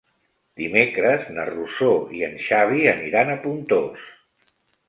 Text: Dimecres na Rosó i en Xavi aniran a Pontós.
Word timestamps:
Dimecres 0.61 1.27
na 1.35 1.45
Rosó 1.51 1.91
i 2.21 2.25
en 2.31 2.35
Xavi 2.47 2.83
aniran 2.97 3.33
a 3.35 3.39
Pontós. 3.47 4.13